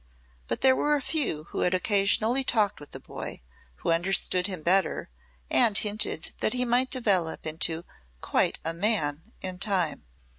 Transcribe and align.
But 0.47 0.61
there 0.61 0.75
were 0.75 0.95
a 0.95 0.99
few 0.99 1.43
who 1.51 1.59
had 1.59 1.75
occasionally 1.75 2.43
talked 2.43 2.79
with 2.79 2.89
the 2.89 2.99
boy, 2.99 3.43
who 3.75 3.91
understood 3.91 4.47
him 4.47 4.63
better, 4.63 5.11
and 5.47 5.77
hinted 5.77 6.33
that 6.39 6.53
he 6.53 6.65
might 6.65 6.89
develop 6.89 7.45
into 7.45 7.85
"quite 8.19 8.57
a 8.65 8.73
man" 8.73 9.31
in 9.41 9.59
time. 9.59 10.05